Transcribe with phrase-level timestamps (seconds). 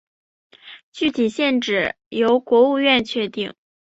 [0.91, 3.53] 具体界址由国务院确定。